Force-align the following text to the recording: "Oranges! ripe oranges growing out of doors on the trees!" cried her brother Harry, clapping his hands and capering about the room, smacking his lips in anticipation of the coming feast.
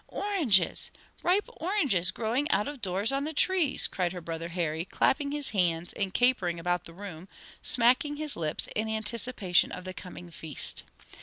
"Oranges! 0.07 0.89
ripe 1.21 1.47
oranges 1.57 2.09
growing 2.09 2.49
out 2.49 2.67
of 2.67 2.81
doors 2.81 3.11
on 3.11 3.23
the 3.23 3.33
trees!" 3.35 3.85
cried 3.85 4.13
her 4.13 4.19
brother 4.19 4.49
Harry, 4.49 4.83
clapping 4.83 5.31
his 5.31 5.51
hands 5.51 5.93
and 5.93 6.11
capering 6.11 6.59
about 6.59 6.85
the 6.85 6.93
room, 6.95 7.27
smacking 7.61 8.15
his 8.15 8.35
lips 8.35 8.67
in 8.75 8.89
anticipation 8.89 9.71
of 9.71 9.83
the 9.83 9.93
coming 9.93 10.31
feast. 10.31 10.85